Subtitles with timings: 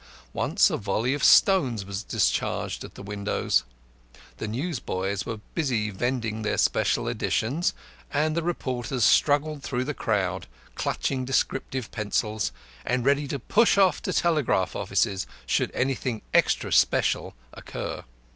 [0.33, 3.63] Once a volley of stones was discharged at the windows.
[4.37, 7.75] The newsboys were busy vending their special editions,
[8.11, 12.51] and the reporters struggled through the crowd, clutching descriptive pencils,
[12.83, 18.03] and ready to rush off to telegraph offices should anything "extra special" occur.